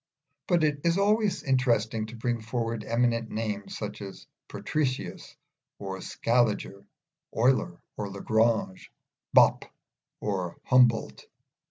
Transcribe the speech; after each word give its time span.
But 0.47 0.63
it 0.63 0.81
is 0.83 0.97
always 0.97 1.43
interesting 1.43 2.07
to 2.07 2.15
bring 2.15 2.41
forward 2.41 2.83
eminent 2.83 3.29
names, 3.29 3.77
such 3.77 4.01
as 4.01 4.25
Patricius 4.47 5.35
or 5.77 6.01
Scaliger, 6.01 6.83
Euler 7.37 7.79
or 7.97 8.09
Lagrange, 8.09 8.91
Bopp 9.37 9.65
or 10.19 10.57
Humboldt. 10.65 11.27